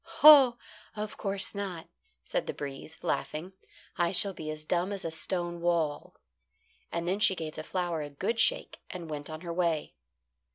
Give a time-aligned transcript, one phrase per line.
[0.23, 0.57] "Oh!
[0.95, 1.87] of course not,"
[2.25, 3.53] said the breeze, laughing.
[3.99, 6.15] "I shall be as dumb as a stone wall."
[6.91, 9.93] And then she gave the flower a good shake and went on her way.